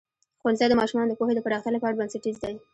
ښوونځی 0.41 0.65
د 0.69 0.73
ماشومانو 0.79 1.09
د 1.11 1.17
پوهې 1.19 1.33
د 1.35 1.39
پراختیا 1.45 1.71
لپاره 1.73 1.97
بنسټیز 1.99 2.37
دی. 2.43 2.55